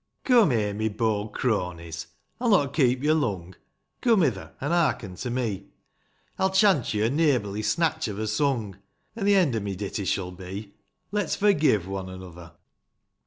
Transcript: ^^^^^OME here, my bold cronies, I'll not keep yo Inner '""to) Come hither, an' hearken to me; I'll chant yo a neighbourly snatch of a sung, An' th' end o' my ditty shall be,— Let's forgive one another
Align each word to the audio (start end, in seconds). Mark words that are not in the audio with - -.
^^^^^OME 0.25 0.51
here, 0.51 0.73
my 0.73 0.87
bold 0.89 1.31
cronies, 1.31 2.07
I'll 2.39 2.49
not 2.49 2.73
keep 2.73 3.03
yo 3.03 3.11
Inner 3.15 3.51
'""to) 3.51 3.57
Come 4.01 4.21
hither, 4.23 4.53
an' 4.59 4.71
hearken 4.71 5.13
to 5.17 5.29
me; 5.29 5.67
I'll 6.39 6.49
chant 6.49 6.91
yo 6.95 7.05
a 7.05 7.09
neighbourly 7.11 7.61
snatch 7.61 8.07
of 8.07 8.17
a 8.17 8.25
sung, 8.25 8.79
An' 9.15 9.25
th' 9.27 9.33
end 9.33 9.55
o' 9.55 9.59
my 9.59 9.75
ditty 9.75 10.05
shall 10.05 10.31
be,— 10.31 10.73
Let's 11.11 11.35
forgive 11.35 11.87
one 11.87 12.09
another 12.09 12.53